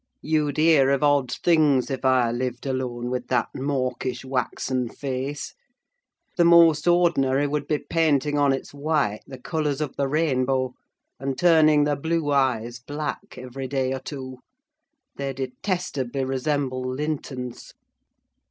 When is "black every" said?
12.79-13.67